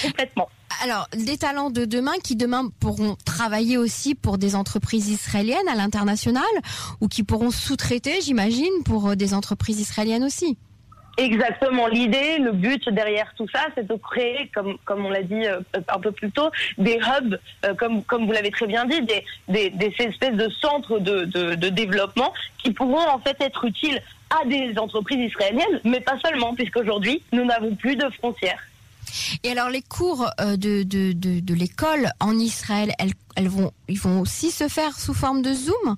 complètement. 0.02 0.49
Alors, 0.83 1.09
des 1.16 1.38
talents 1.38 1.71
de 1.71 1.85
demain 1.85 2.12
qui 2.23 2.37
demain 2.37 2.69
pourront 2.80 3.16
travailler 3.25 3.78
aussi 3.78 4.14
pour 4.14 4.37
des 4.37 4.54
entreprises 4.54 5.09
israéliennes 5.09 5.69
à 5.71 5.75
l'international 5.75 6.45
ou 7.00 7.09
qui 7.09 7.23
pourront 7.23 7.50
sous-traiter, 7.50 8.21
j'imagine, 8.21 8.83
pour 8.85 9.16
des 9.16 9.33
entreprises 9.33 9.80
israéliennes 9.80 10.25
aussi. 10.25 10.59
Exactement. 11.16 11.87
L'idée, 11.87 12.38
le 12.38 12.52
but 12.52 12.88
derrière 12.90 13.32
tout 13.37 13.46
ça, 13.49 13.66
c'est 13.75 13.87
de 13.87 13.94
créer, 13.94 14.50
comme 14.54 14.76
comme 14.85 15.06
on 15.06 15.11
l'a 15.11 15.23
dit 15.23 15.46
euh, 15.46 15.61
un 15.88 15.99
peu 15.99 16.12
plus 16.12 16.30
tôt, 16.30 16.50
des 16.76 16.99
hubs, 16.99 17.38
euh, 17.64 17.75
comme 17.75 18.04
comme 18.04 18.26
vous 18.26 18.32
l'avez 18.32 18.50
très 18.50 18.66
bien 18.66 18.85
dit, 18.85 19.00
des, 19.49 19.70
des, 19.70 19.94
espèces 19.99 20.35
de 20.35 20.50
centres 20.61 20.99
de, 20.99 21.25
de, 21.25 21.54
de, 21.54 21.68
développement 21.70 22.35
qui 22.62 22.70
pourront 22.73 23.08
en 23.08 23.18
fait 23.18 23.37
être 23.40 23.64
utiles 23.64 24.00
à 24.28 24.44
des 24.46 24.78
entreprises 24.78 25.30
israéliennes, 25.30 25.80
mais 25.85 26.00
pas 26.00 26.18
seulement, 26.23 26.54
puisqu'aujourd'hui 26.54 27.23
nous 27.32 27.44
n'avons 27.44 27.75
plus 27.75 27.96
de 27.96 28.08
frontières. 28.11 28.61
Et 29.42 29.52
alors 29.52 29.70
les 29.70 29.82
cours 29.82 30.28
euh, 30.40 30.56
de, 30.56 30.82
de, 30.82 31.12
de, 31.12 31.40
de 31.40 31.54
l'école 31.54 32.11
en 32.20 32.38
Israël, 32.38 32.92
elles, 32.99 33.12
elles 33.37 33.49
vont, 33.49 33.73
ils 33.88 33.99
vont 33.99 34.20
aussi 34.20 34.50
se 34.50 34.68
faire 34.68 34.99
sous 34.99 35.14
forme 35.14 35.40
de 35.40 35.54
Zoom? 35.54 35.96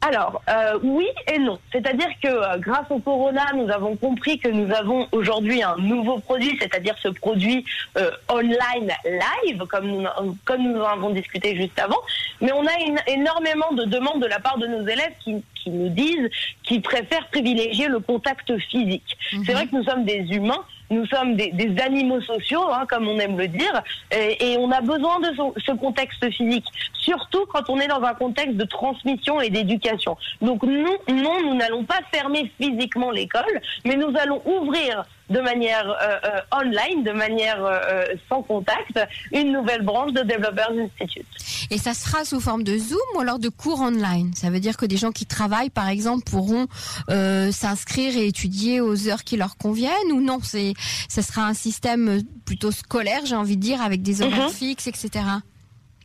Alors, 0.00 0.40
euh, 0.48 0.78
oui 0.82 1.08
et 1.26 1.38
non. 1.38 1.58
C'est-à-dire 1.72 2.08
que 2.22 2.28
euh, 2.28 2.58
grâce 2.58 2.88
au 2.88 3.00
Corona, 3.00 3.46
nous 3.54 3.68
avons 3.68 3.96
compris 3.96 4.38
que 4.38 4.48
nous 4.48 4.72
avons 4.72 5.08
aujourd'hui 5.10 5.62
un 5.62 5.76
nouveau 5.76 6.18
produit, 6.18 6.56
c'est-à-dire 6.60 6.94
ce 7.02 7.08
produit 7.08 7.64
euh, 7.96 8.10
online 8.28 8.92
live, 9.04 9.64
comme 9.66 9.88
nous, 9.88 10.06
comme 10.44 10.62
nous 10.62 10.80
en 10.80 10.86
avons 10.86 11.10
discuté 11.10 11.56
juste 11.56 11.78
avant. 11.80 12.00
Mais 12.40 12.52
on 12.52 12.64
a 12.64 13.08
énormément 13.08 13.72
de 13.72 13.84
demandes 13.84 14.22
de 14.22 14.26
la 14.26 14.38
part 14.38 14.58
de 14.58 14.68
nos 14.68 14.86
élèves 14.86 15.14
qui, 15.20 15.42
nous 15.66 15.90
disent 15.90 16.30
qu'ils 16.62 16.80
préfèrent 16.80 17.26
privilégier 17.28 17.88
le 17.88 18.00
contact 18.00 18.56
physique. 18.70 19.18
C'est 19.30 19.36
mhm. 19.36 19.52
vrai 19.52 19.66
que 19.66 19.76
nous 19.76 19.84
sommes 19.84 20.06
des 20.06 20.24
humains, 20.30 20.64
nous 20.90 21.06
sommes 21.06 21.36
des, 21.36 21.74
animaux 21.84 22.20
sociaux, 22.20 22.64
hein, 22.72 22.84
comme 22.88 23.08
on 23.08 23.18
aime 23.18 23.38
le 23.38 23.48
dire, 23.48 23.82
et, 24.10 24.56
on 24.58 24.70
a 24.70 24.80
besoin 24.80 25.20
de 25.20 25.28
ce, 25.58 25.72
contexte 25.72 26.30
physique, 26.30 26.64
surtout 26.94 27.46
quand 27.46 27.68
on 27.68 27.78
est 27.78 27.86
dans 27.86 28.02
un 28.02 28.14
contexte 28.14 28.56
de 28.56 28.64
transmission 28.64 29.40
et 29.40 29.50
d'éducation. 29.50 30.16
Donc 30.40 30.62
nous, 30.62 30.96
non, 31.08 31.42
nous 31.42 31.54
n'allons 31.54 31.84
pas 31.84 32.00
fermer 32.12 32.50
physiquement 32.60 33.10
l'école, 33.10 33.60
mais 33.84 33.96
nous 33.96 34.12
allons 34.18 34.42
ouvrir 34.44 35.04
de 35.30 35.40
manière 35.40 35.88
euh, 35.88 36.18
euh, 36.24 36.56
online, 36.64 37.04
de 37.04 37.12
manière 37.12 37.64
euh, 37.64 38.04
sans 38.28 38.42
contact, 38.42 39.00
une 39.32 39.52
nouvelle 39.52 39.82
branche 39.82 40.12
de 40.12 40.22
Developers 40.22 40.72
Institute. 40.72 41.26
Et 41.70 41.78
ça 41.78 41.94
sera 41.94 42.24
sous 42.24 42.40
forme 42.40 42.62
de 42.62 42.78
Zoom 42.78 42.98
ou 43.14 43.20
alors 43.20 43.38
de 43.38 43.48
cours 43.48 43.80
online? 43.80 44.32
Ça 44.34 44.50
veut 44.50 44.60
dire 44.60 44.76
que 44.76 44.86
des 44.86 44.96
gens 44.96 45.12
qui 45.12 45.26
travaillent, 45.26 45.70
par 45.70 45.88
exemple, 45.88 46.24
pourront 46.24 46.66
s'inscrire 47.08 48.16
et 48.16 48.26
étudier 48.26 48.80
aux 48.80 49.08
heures 49.08 49.24
qui 49.24 49.36
leur 49.36 49.56
conviennent 49.56 50.12
ou 50.12 50.20
non? 50.20 50.38
C'est, 50.42 50.74
ça 51.08 51.22
sera 51.22 51.46
un 51.46 51.54
système 51.54 52.22
plutôt 52.46 52.72
scolaire, 52.72 53.26
j'ai 53.26 53.36
envie 53.36 53.56
de 53.56 53.62
dire, 53.62 53.82
avec 53.82 54.02
des 54.02 54.22
horaires 54.22 54.48
mhm. 54.48 54.52
fixes, 54.54 54.86
etc. 54.86 55.24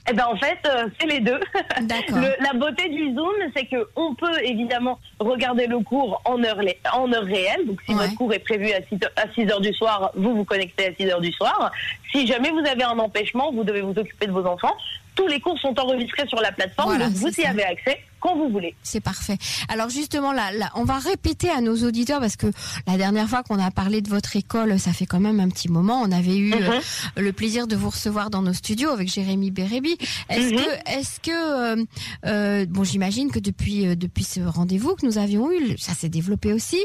Eh 0.10 0.13
ben 0.13 0.25
en 0.25 0.36
fait, 0.36 0.60
euh, 0.65 0.88
c'est 1.00 1.07
les 1.07 1.22
deux. 1.22 1.39
la 2.39 2.53
beauté 2.53 2.89
du 2.89 3.13
Zoom, 3.15 3.33
c'est 3.55 3.65
que 3.65 3.88
on 3.95 4.13
peut 4.15 4.38
évidemment 4.43 5.00
regarder 5.19 5.65
le 5.65 5.79
cours 5.79 6.22
en 6.25 6.43
heure, 6.43 6.60
en 6.93 7.12
heure 7.13 7.24
réelle. 7.24 7.65
Donc 7.65 7.79
si 7.86 7.93
votre 7.93 8.13
cours 8.15 8.33
est 8.33 8.39
prévu 8.39 8.72
à 8.72 8.81
6, 8.89 9.00
à 9.15 9.31
6 9.33 9.50
heures 9.50 9.62
du 9.62 9.74
soir, 9.74 10.12
vous 10.15 10.36
vous 10.36 10.43
connectez 10.43 10.88
à 10.88 10.93
6 10.93 11.10
heures 11.10 11.22
du 11.22 11.31
soir. 11.31 11.72
Si 12.12 12.27
jamais 12.27 12.51
vous 12.51 12.65
avez 12.67 12.83
un 12.83 13.00
empêchement, 13.00 13.51
vous 13.53 13.63
devez 13.63 13.81
vous 13.81 13.98
occuper 13.98 14.27
de 14.27 14.33
vos 14.33 14.45
enfants. 14.45 14.75
Tous 15.15 15.27
les 15.27 15.39
cours 15.39 15.57
sont 15.60 15.79
enregistrés 15.79 16.27
sur 16.27 16.41
la 16.41 16.51
plateforme, 16.51 16.98
donc 16.98 17.12
vous 17.12 17.39
y 17.39 17.45
avez 17.45 17.63
accès 17.63 18.00
quand 18.24 18.38
vous 18.38 18.50
voulez. 18.50 18.74
C'est 18.84 19.01
parfait. 19.01 19.38
Alors 19.68 19.89
justement, 19.89 20.32
là, 20.32 20.50
on 20.75 20.86
va 20.86 20.98
répéter 20.98 21.50
à 21.50 21.60
nos 21.60 21.75
auditeurs 21.84 22.22
parce 22.22 22.38
que 22.38 22.48
la 22.88 22.96
dernière 22.96 23.27
fois 23.27 23.44
qu'on 23.44 23.60
a 23.60 23.70
parlé 23.70 24.01
de 24.01 24.10
votre 24.10 24.38
école, 24.38 24.80
ça 24.80 24.94
fait 24.94 25.06
quand 25.06 25.20
même 25.20 25.42
un 25.42 25.50
petit 25.50 25.68
moment. 25.68 26.01
On 26.01 26.12
avait 26.12 26.38
eu 26.38 26.56
mhm. 26.56 26.63
euh, 26.63 26.80
le 27.18 27.34
plaisir 27.34 27.68
de 27.68 27.75
vous 27.75 27.89
recevoir 27.89 28.30
dans 28.30 28.42
nos 28.42 28.53
studios 28.53 28.92
avec 28.92 29.10
Jérémy 29.10 29.51
Bérébi. 29.51 29.98
Est-ce 30.30 30.53
mhm. 30.53 30.58
que, 30.58 30.92
est-ce 30.92 31.20
que, 31.20 31.32
euh, 31.82 31.84
euh, 32.25 32.65
bon, 32.65 32.86
j'imagine 32.86 33.30
que 33.30 33.39
depuis 33.39 33.94
depuis 33.98 34.24
ce 34.24 34.39
rendez-vous 34.39 34.96
que 34.96 35.06
nous 35.06 35.18
avions 35.18 35.51
eu, 35.51 35.77
ça 35.77 35.94
s'est 35.94 36.08
développé 36.08 36.53
aussi. 36.53 36.80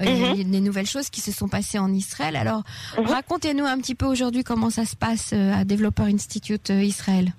Il 0.00 0.08
y 0.08 0.24
a 0.24 0.34
mhm. 0.34 0.50
des 0.50 0.60
nouvelles 0.60 0.86
choses 0.88 1.08
qui 1.08 1.20
se 1.20 1.30
sont 1.30 1.46
passées 1.46 1.78
en 1.78 1.92
Israël. 1.92 2.34
Alors, 2.34 2.64
racontez-nous 2.96 3.64
un 3.64 3.78
petit 3.78 3.94
peu 3.94 4.06
aujourd'hui 4.06 4.42
comment 4.42 4.70
ça 4.70 4.84
se 4.84 4.96
passe 4.96 5.32
à 5.32 5.64
Developer 5.64 6.02
Institute 6.02 6.70
Israël. 6.70 7.32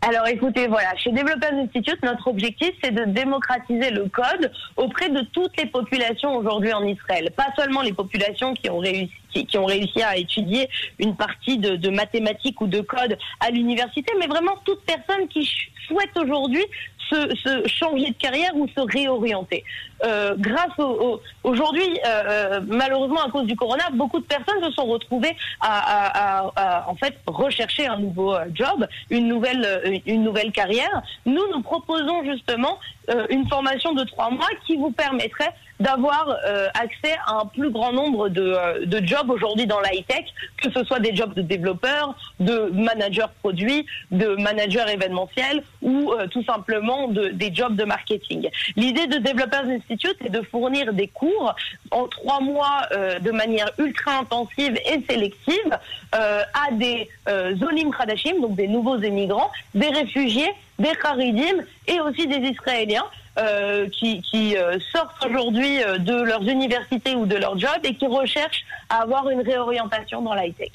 Alors 0.00 0.26
écoutez, 0.26 0.66
voilà, 0.66 0.94
chez 0.96 1.10
Developers 1.10 1.54
Institute, 1.54 2.02
notre 2.02 2.28
objectif, 2.28 2.70
c'est 2.82 2.92
de 2.92 3.04
démocratiser 3.04 3.90
le 3.90 4.08
code 4.08 4.50
auprès 4.76 5.08
de 5.08 5.20
toutes 5.32 5.56
les 5.56 5.66
populations 5.66 6.36
aujourd'hui 6.36 6.72
en 6.72 6.84
Israël. 6.84 7.30
Pas 7.36 7.48
seulement 7.56 7.82
les 7.82 7.92
populations 7.92 8.54
qui 8.54 8.68
ont 8.70 8.78
réussi 9.66 10.02
à 10.02 10.16
étudier 10.16 10.68
une 10.98 11.16
partie 11.16 11.58
de, 11.58 11.76
de 11.76 11.90
mathématiques 11.90 12.60
ou 12.60 12.66
de 12.66 12.80
code 12.80 13.18
à 13.40 13.50
l'université, 13.50 14.12
mais 14.18 14.26
vraiment 14.26 14.56
toute 14.64 14.82
personne 14.84 15.28
qui 15.28 15.50
souhaite 15.86 16.16
aujourd'hui 16.16 16.64
se, 17.08 17.66
changer 17.66 18.10
de 18.10 18.16
carrière 18.16 18.54
ou 18.54 18.66
se 18.68 18.80
réorienter. 18.80 19.64
Euh, 20.04 20.34
grâce 20.36 20.78
au, 20.78 21.20
aujourd'hui, 21.44 21.88
euh, 22.06 22.22
euh, 22.28 22.60
malheureusement 22.66 23.22
à 23.22 23.30
cause 23.30 23.46
du 23.46 23.56
corona, 23.56 23.84
beaucoup 23.92 24.18
de 24.18 24.24
personnes 24.24 24.62
se 24.62 24.70
sont 24.72 24.84
retrouvées 24.84 25.36
à, 25.60 26.84
en 26.86 26.94
fait 26.96 27.14
rechercher 27.26 27.86
un 27.86 27.98
nouveau 27.98 28.34
job, 28.52 28.86
une 29.10 29.28
nouvelle 29.28 30.02
une 30.06 30.22
nouvelle 30.22 30.52
carrière. 30.52 31.02
Nous 31.24 31.42
nous 31.52 31.62
proposons 31.62 32.24
justement 32.24 32.78
une 33.30 33.46
formation 33.48 33.92
de 33.92 34.04
trois 34.04 34.30
mois 34.30 34.48
qui 34.66 34.76
vous 34.76 34.90
permettrait 34.90 35.52
d'avoir 35.80 36.36
accès 36.74 37.16
à 37.26 37.40
un 37.40 37.46
plus 37.46 37.70
grand 37.70 37.92
nombre 37.92 38.28
de, 38.28 38.56
jobs 39.04 39.30
aujourd'hui 39.30 39.66
dans 39.66 39.80
l'high-tech, 39.80 40.24
que 40.62 40.70
ce 40.70 40.84
soit 40.84 41.00
des 41.00 41.14
jobs 41.14 41.34
de 41.34 41.42
développeurs, 41.42 42.14
de 42.40 42.70
managers 42.72 43.26
produits, 43.40 43.86
de 44.10 44.36
managers 44.36 44.84
événementiels 44.92 45.62
ou 45.82 46.12
tout 46.30 46.44
simplement 46.44 46.93
de, 47.08 47.28
des 47.28 47.54
jobs 47.54 47.76
de 47.76 47.84
marketing. 47.84 48.48
L'idée 48.76 49.06
de 49.06 49.18
Developers 49.18 49.66
Institute 49.68 50.16
est 50.24 50.30
de 50.30 50.42
fournir 50.42 50.92
des 50.92 51.08
cours 51.08 51.54
en 51.90 52.06
trois 52.08 52.40
mois 52.40 52.88
de 53.20 53.30
manière 53.30 53.70
ultra 53.78 54.18
intensive 54.18 54.76
et 54.92 55.02
sélective 55.08 55.78
à 56.12 56.72
des 56.72 57.08
zonim 57.60 57.90
Khadashim, 57.90 58.40
donc 58.40 58.54
des 58.56 58.68
nouveaux 58.68 58.98
émigrants, 58.98 59.50
des 59.74 59.88
réfugiés, 59.88 60.50
des 60.78 60.92
Kharidim 60.92 61.56
et 61.86 62.00
aussi 62.00 62.26
des 62.26 62.48
Israéliens 62.48 63.04
euh, 63.36 63.88
qui, 63.88 64.22
qui 64.22 64.56
euh, 64.56 64.78
sortent 64.92 65.26
aujourd'hui 65.26 65.82
euh, 65.82 65.98
de 65.98 66.14
leurs 66.22 66.42
universités 66.42 67.16
ou 67.16 67.26
de 67.26 67.34
leur 67.34 67.58
job 67.58 67.78
et 67.82 67.94
qui 67.96 68.06
recherchent 68.06 68.64
à 68.88 69.02
avoir 69.02 69.28
une 69.28 69.40
réorientation 69.40 70.22
dans 70.22 70.34
l'high-tech. 70.34 70.70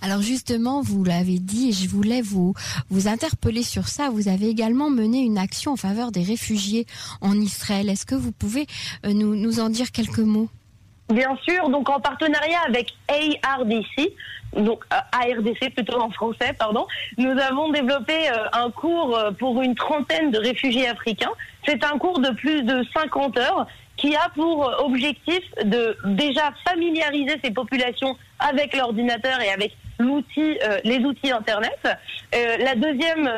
Alors 0.00 0.22
justement, 0.22 0.80
vous 0.80 1.02
l'avez 1.02 1.40
dit 1.40 1.70
et 1.70 1.72
je 1.72 1.88
voulais 1.88 2.22
vous, 2.22 2.54
vous 2.88 3.08
interpeller 3.08 3.64
sur 3.64 3.88
ça. 3.88 4.10
Vous 4.10 4.28
avez 4.28 4.48
également 4.48 4.90
mené 4.90 5.22
une 5.22 5.38
action 5.38 5.72
en 5.72 5.76
faveur 5.76 6.12
des 6.12 6.22
réfugiés 6.22 6.86
en 7.20 7.34
Israël. 7.34 7.88
Est-ce 7.88 8.06
que 8.06 8.14
vous 8.14 8.32
pouvez 8.32 8.66
nous, 9.04 9.34
nous 9.34 9.58
en 9.58 9.68
dire 9.68 9.90
quelques 9.90 10.18
mots? 10.20 10.48
Bien 11.10 11.36
sûr, 11.46 11.68
donc 11.68 11.90
en 11.90 12.00
partenariat 12.00 12.60
avec 12.66 12.94
ARDC, 13.42 14.12
donc 14.56 14.84
euh, 14.92 14.96
ARDC 15.12 15.74
plutôt 15.74 16.00
en 16.00 16.10
français, 16.10 16.54
pardon, 16.58 16.86
nous 17.18 17.38
avons 17.38 17.70
développé 17.70 18.30
euh, 18.30 18.46
un 18.54 18.70
cours 18.70 19.14
euh, 19.14 19.30
pour 19.32 19.60
une 19.60 19.74
trentaine 19.74 20.30
de 20.30 20.38
réfugiés 20.38 20.88
africains. 20.88 21.32
C'est 21.66 21.84
un 21.84 21.98
cours 21.98 22.20
de 22.20 22.30
plus 22.30 22.62
de 22.62 22.82
50 22.94 23.36
heures 23.36 23.66
qui 23.98 24.16
a 24.16 24.30
pour 24.34 24.72
objectif 24.78 25.42
de 25.62 25.96
déjà 26.06 26.52
familiariser 26.66 27.38
ces 27.44 27.50
populations 27.50 28.16
avec 28.38 28.74
l'ordinateur 28.74 29.40
et 29.42 29.50
avec 29.50 29.76
l'outil, 29.98 30.58
les 30.84 30.98
outils 30.98 31.30
Internet. 31.30 31.78
la 32.32 32.74
deuxième, 32.74 33.30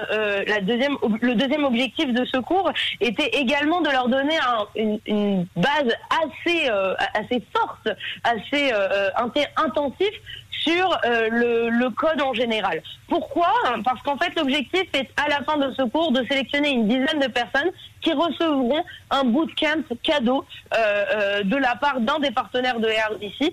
la 0.47 0.61
deuxième, 0.61 0.97
le 1.21 1.35
deuxième 1.35 1.65
objectif 1.65 2.13
de 2.13 2.25
ce 2.25 2.39
cours 2.39 2.71
était 3.01 3.29
également 3.39 3.81
de 3.81 3.91
leur 3.91 4.09
donner 4.09 4.39
une, 4.75 4.99
une, 5.07 5.47
base 5.57 5.95
assez, 6.25 6.69
assez 7.15 7.43
forte, 7.55 7.89
assez 8.25 8.73
intensive 9.57 10.21
sur 10.67 10.99
euh, 11.05 11.69
le, 11.71 11.91
code 11.91 12.21
en 12.21 12.35
général. 12.35 12.83
Pourquoi? 13.09 13.53
Parce 13.85 14.03
qu'en 14.03 14.17
fait, 14.17 14.35
l'objectif 14.37 14.83
est 14.93 15.09
à 15.17 15.29
la 15.29 15.43
fin 15.45 15.57
de 15.57 15.73
ce 15.75 15.83
cours 15.83 16.13
de 16.13 16.25
sélectionner 16.27 16.71
une 16.71 16.89
dizaine 16.89 17.21
de 17.21 17.29
personnes 17.29 17.71
qui 18.01 18.13
recevront 18.13 18.83
un 19.11 19.25
bootcamp 19.25 19.83
cadeau 20.03 20.45
euh, 20.75 21.05
euh, 21.15 21.43
de 21.45 21.57
la 21.57 21.77
part 21.77 22.01
d'un 22.01 22.19
des 22.19 22.31
partenaires 22.33 22.81
de 22.81 22.89
RDC 22.89 23.53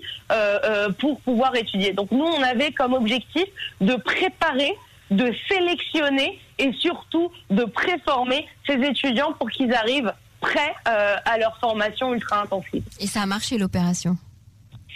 pour 0.98 1.20
pouvoir 1.20 1.54
étudier. 1.54 1.92
Donc 1.92 2.10
nous, 2.10 2.24
on 2.24 2.42
avait 2.42 2.72
comme 2.72 2.92
objectif 2.92 3.44
de 3.80 3.94
préparer 3.94 4.74
de 5.10 5.32
sélectionner 5.48 6.40
et 6.58 6.72
surtout 6.72 7.30
de 7.50 7.64
préformer 7.64 8.46
ces 8.66 8.74
étudiants 8.74 9.32
pour 9.38 9.50
qu'ils 9.50 9.72
arrivent 9.72 10.12
prêts 10.40 10.74
à 10.84 11.38
leur 11.38 11.58
formation 11.58 12.12
ultra 12.12 12.42
intensive. 12.42 12.82
Et 13.00 13.06
ça 13.06 13.22
a 13.22 13.26
marché 13.26 13.58
l'opération? 13.58 14.16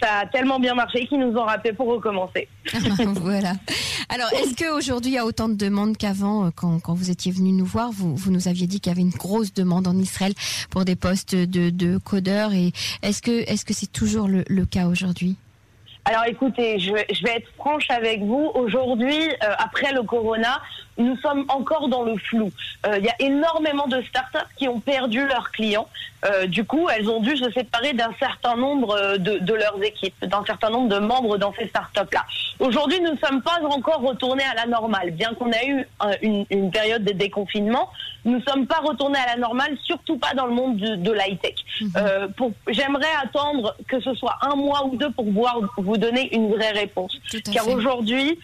Ça 0.01 0.19
a 0.21 0.27
tellement 0.27 0.61
bien 0.61 0.75
marché 0.75 1.07
qu'ils 1.07 1.19
nous 1.19 1.37
ont 1.37 1.45
rappelé 1.45 1.73
pour 1.73 1.89
recommencer. 1.89 2.49
voilà. 3.17 3.53
Alors, 4.09 4.29
est-ce 4.33 4.55
qu'aujourd'hui, 4.55 5.13
il 5.13 5.15
y 5.15 5.19
a 5.19 5.25
autant 5.25 5.49
de 5.49 5.55
demandes 5.55 5.97
qu'avant 5.97 6.47
euh, 6.47 6.51
quand, 6.55 6.79
quand, 6.81 6.95
vous 6.95 7.11
étiez 7.11 7.33
venu 7.33 7.53
nous 7.53 7.65
voir? 7.65 7.91
Vous, 7.91 8.17
vous 8.17 8.31
nous 8.31 8.49
aviez 8.49 8.67
dit 8.67 8.81
qu'il 8.81 8.91
y 8.91 8.95
avait 8.95 9.03
une 9.03 9.11
grosse 9.11 9.53
demande 9.53 9.87
en 9.87 9.97
Israël 9.97 10.33
pour 10.71 10.85
des 10.85 10.97
postes 10.97 11.35
de, 11.35 11.71
de 11.71 11.99
codeurs. 11.99 12.53
Et 12.53 12.73
est-ce 13.03 13.23
que 13.23 13.49
est-ce 13.51 13.65
que 13.65 13.75
c'est 13.75 13.91
toujours 13.91 14.29
le, 14.29 14.45
le 14.49 14.65
cas 14.65 14.87
aujourd'hui? 14.87 15.37
Alors 16.05 16.25
écoutez, 16.27 16.79
je, 16.79 16.93
je, 17.13 17.23
vais 17.23 17.37
être 17.37 17.49
franche 17.57 17.91
avec 17.91 18.23
vous. 18.23 18.51
Aujourd'hui, 18.55 19.29
euh, 19.29 19.53
après 19.59 19.93
le 19.93 20.03
corona, 20.03 20.61
nous 20.99 21.17
sommes 21.19 21.45
encore 21.49 21.89
dans 21.89 22.03
le 22.03 22.17
flou. 22.17 22.51
Euh, 22.87 22.99
il 22.99 23.05
y 23.05 23.09
a 23.09 23.15
énormément 23.21 23.87
de 23.87 24.03
startups 24.03 24.39
qui 24.57 24.69
ont 24.69 24.81
perdu 24.81 25.27
leurs 25.27 25.51
clients. 25.51 25.89
Euh, 26.25 26.47
du 26.47 26.65
coup, 26.65 26.89
elles 26.89 27.09
ont 27.09 27.21
dû 27.21 27.37
se 27.37 27.51
séparer 27.53 27.93
d'un 27.93 28.13
certain 28.19 28.57
nombre 28.57 28.97
euh, 28.97 29.19
de, 29.19 29.39
de 29.39 29.55
leurs 29.55 29.81
équipes, 29.83 30.15
d'un 30.23 30.45
certain 30.45 30.71
nombre 30.71 30.89
de 30.89 30.99
membres 30.99 31.39
dans 31.39 31.55
ces 31.57 31.69
startups-là. 31.69 32.25
Aujourd'hui, 32.59 33.01
nous 33.01 33.13
ne 33.13 33.19
sommes 33.19 33.41
pas 33.41 33.61
encore 33.63 34.01
retournés 34.01 34.43
à 34.45 34.55
la 34.55 34.67
normale. 34.67 35.13
Bien 35.13 35.33
qu'on 35.35 35.53
ait 35.53 35.69
eu 35.69 35.87
une, 36.23 36.45
une, 36.51 36.71
période 36.73 37.05
de 37.05 37.13
déconfinement, 37.13 37.89
nous 38.25 38.39
ne 38.39 38.43
sommes 38.43 38.67
pas 38.67 38.81
retournés 38.83 39.19
à 39.19 39.35
la 39.35 39.41
normale, 39.41 39.77
surtout 39.85 40.19
pas 40.19 40.35
dans 40.35 40.47
le 40.47 40.53
monde 40.53 40.77
de, 40.77 40.97
de 40.97 41.13
l'high-tech. 41.13 41.55
Mhm. 41.81 41.91
Euh, 41.97 42.29
J'aimerais 42.69 43.07
attendre 43.23 43.77
que 43.87 44.01
ce 44.01 44.13
soit 44.15 44.37
un 44.43 44.57
mois 44.57 44.85
ou 44.87 44.97
deux 44.97 45.11
pour 45.11 45.25
pouvoir 45.25 45.61
vous 45.77 45.97
donner 45.97 46.35
une 46.35 46.53
vraie 46.53 46.73
réponse. 46.73 47.17
Car 47.53 47.69
aujourd'hui, 47.69 48.39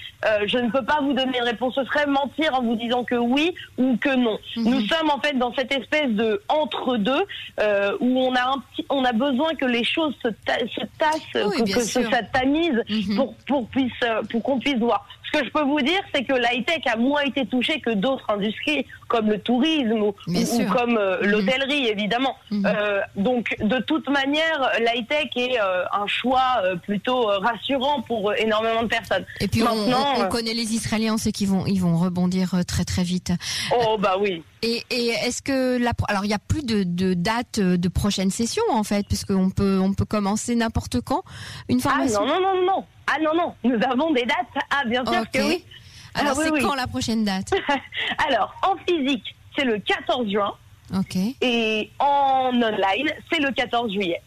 je 0.47 0.59
ne 0.59 0.71
peux 0.71 0.85
pas 0.85 1.01
vous 1.01 1.13
donner 1.13 1.39
une 1.39 1.45
réponse. 1.45 1.75
Ce 1.75 1.85
serait 1.85 2.07
mentir 2.07 2.44
en 2.53 2.63
vous 2.63 2.77
disant 2.77 3.05
que 3.05 3.15
oui 3.15 3.55
ou 3.79 3.97
que 3.97 4.15
non. 4.15 4.39
Mhm. 4.57 4.65
Nous 4.65 4.81
sommes 4.87 5.11
en 5.11 5.21
fait 5.21 5.37
dans 5.39 5.55
cette 5.55 5.73
espèce 5.73 6.11
de 6.11 6.43
entre-deux 6.49 7.25
euh, 7.61 7.97
où 8.01 8.19
on 8.19 8.35
a 8.35 8.43
un 8.43 8.59
petit, 8.59 8.85
on 8.91 9.05
a 9.05 9.13
besoin 9.13 9.55
que 9.55 9.67
les 9.67 9.85
choses 9.85 10.15
se, 10.23 10.29
se 10.29 10.87
tassent, 10.99 11.33
que, 11.33 11.73
que 11.73 11.81
ça 11.81 12.23
tamise 12.23 12.83
mhm. 12.89 13.17
pour 13.17 13.35
pour 13.47 13.69
puisse 13.69 13.93
pour 14.31 14.43
qu'on 14.43 14.59
puisse 14.59 14.79
voir. 14.79 15.07
Ce 15.35 15.41
que 15.41 15.47
je 15.47 15.51
peux 15.51 15.65
vous 15.65 15.81
dire, 15.81 16.01
c'est 16.15 16.23
que 16.23 16.35
l'high-tech 16.35 16.83
a 16.87 16.97
moins 16.97 17.23
été 17.23 17.45
touché 17.47 17.81
que 17.81 17.91
d'autres 17.91 18.25
industries, 18.29 18.87
comme 19.09 19.29
le 19.29 19.41
tourisme 19.41 20.01
ou, 20.01 20.15
comme 20.73 20.97
euh, 20.97 21.21
mhm. 21.21 21.27
l'hôtellerie, 21.27 21.89
évidemment. 21.89 22.37
Mhm. 22.53 22.67
Euh, 22.67 23.01
donc, 23.17 23.57
de 23.59 23.79
toute 23.81 24.09
manière, 24.09 24.71
l'high-tech 24.79 25.31
est 25.35 25.61
euh, 25.61 25.85
un 25.93 26.07
choix 26.07 26.63
plutôt 26.85 27.27
rassurant 27.27 28.03
pour 28.03 28.33
énormément 28.35 28.83
de 28.85 28.89
personnes. 28.89 29.25
Et 29.41 29.49
puis, 29.49 29.63
Maintenant, 29.63 30.15
on, 30.19 30.29
connaît 30.29 30.55
les 30.55 30.75
Israéliens, 30.75 31.17
c'est 31.19 31.33
qu'ils 31.33 31.49
vont, 31.49 31.67
ils 31.67 31.81
vont 31.81 31.97
rebondir 31.97 32.55
très 32.67 32.85
très 32.85 33.03
vite. 33.03 33.33
Oh 33.77 33.97
bah 33.99 34.17
oui. 34.21 34.43
Et, 34.63 34.85
est-ce 34.91 35.43
que 35.43 35.79
la, 35.79 35.93
alors 36.09 36.25
il 36.25 36.29
n'y 36.29 36.35
a 36.35 36.39
plus 36.39 36.65
de, 36.65 36.85
de 36.85 37.15
date 37.15 37.61
de 37.61 37.89
prochaine 37.89 38.31
session 38.31 38.63
en 38.71 38.85
fait, 38.85 39.07
puisqu'on 39.07 39.51
peut 39.51 39.79
on 39.83 39.93
peut 39.95 40.05
commencer 40.05 40.55
n'importe 40.55 41.01
quand 41.01 41.23
une 41.69 41.81
ah, 41.85 41.89
formation? 41.89 42.21
Ah 42.23 42.27
non 42.27 42.41
non 42.41 42.55
non 42.55 42.67
non. 42.67 42.85
Ah 43.07 43.19
non 43.21 43.35
non, 43.35 43.55
nous 43.65 43.79
avons 43.85 44.13
des 44.13 44.25
dates. 44.25 44.65
Ah 44.71 44.85
bien 44.87 45.05
sûr 45.05 45.31
que 45.31 45.39
oui. 45.39 45.65
Alors 46.15 46.39
ah, 46.39 46.43
c'est 46.45 46.61
quand 46.61 46.75
la 46.75 46.87
prochaine 46.87 47.25
date? 47.25 47.53
Alors 48.29 48.55
en 48.63 48.77
physique, 48.87 49.35
c'est 49.57 49.65
le 49.65 49.79
14 49.79 50.31
juin. 50.31 50.55
Ok. 50.95 51.17
Et 51.41 51.91
en 51.99 52.51
online, 52.55 53.11
c'est 53.31 53.41
le 53.41 53.51
14 53.53 53.93
juillet. 53.93 54.21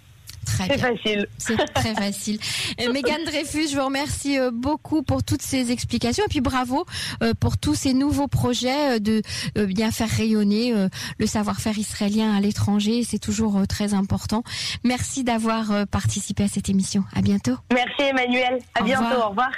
C'est 0.65 0.77
facile. 0.77 1.27
C'est 1.37 1.73
très 1.73 1.95
facile. 1.95 2.39
Euh, 2.81 2.91
Mégane 2.91 3.23
Dreyfus, 3.25 3.69
je 3.69 3.77
vous 3.77 3.85
remercie 3.85 4.39
euh, 4.39 4.51
beaucoup 4.51 5.03
pour 5.03 5.23
toutes 5.23 5.41
ces 5.41 5.71
explications 5.71 6.23
et 6.25 6.29
puis 6.29 6.41
bravo 6.41 6.85
euh, 7.23 7.33
pour 7.39 7.57
tous 7.57 7.75
ces 7.75 7.93
nouveaux 7.93 8.27
projets 8.27 8.99
de 8.99 9.21
bien 9.55 9.91
faire 9.91 10.09
rayonner 10.09 10.73
le 11.17 11.25
savoir-faire 11.25 11.77
israélien 11.77 12.35
à 12.35 12.41
l'étranger. 12.41 13.03
C'est 13.03 13.19
toujours 13.19 13.65
très 13.67 13.93
important. 13.93 14.43
Merci 14.83 15.23
d'avoir 15.23 15.87
participé 15.87 16.43
à 16.43 16.47
cette 16.47 16.69
émission. 16.69 17.03
À 17.15 17.21
bientôt. 17.21 17.57
Merci 17.73 18.01
Emmanuel. 18.01 18.59
À 18.75 18.83
bientôt. 18.83 19.21
Au 19.25 19.29
revoir. 19.29 19.51